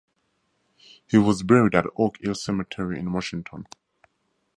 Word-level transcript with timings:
He 1.05 1.19
was 1.19 1.43
buried 1.43 1.75
at 1.75 1.85
Oak 1.95 2.17
Hill 2.19 2.33
Cemetery 2.33 2.97
in 2.99 3.13
Washington. 3.13 3.67